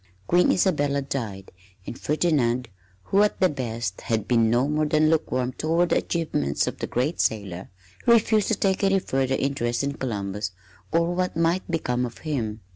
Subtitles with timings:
[0.25, 1.51] Queen Isabella died,
[1.85, 2.69] and Ferdinand,
[3.03, 6.87] who, at the best, had been no more than lukewarm toward the achievements of the
[6.87, 7.69] great sailor,
[8.07, 10.53] refused to take any further interest in Columbus
[10.91, 12.61] or what might become of him.